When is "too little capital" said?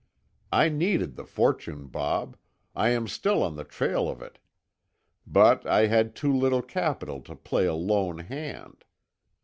6.15-7.21